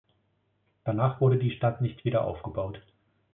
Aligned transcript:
Danach 0.83 1.21
wurde 1.21 1.37
die 1.37 1.51
Stadt 1.55 1.79
nicht 1.79 2.05
wieder 2.05 2.23
aufgebaut. 2.25 2.81